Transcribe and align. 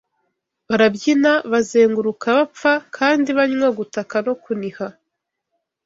Barabyina 0.69 1.31
bazenguruka 1.51 2.27
bapfa 2.39 2.73
kandi 2.97 3.29
banywa 3.37 3.69
gutaka 3.77 4.15
no 4.25 4.33
kuniha 4.43 4.87